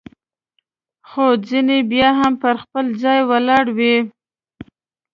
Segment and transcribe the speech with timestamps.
[1.09, 3.95] خو ځیني بیا هم پر خپل ځای ولاړ وي.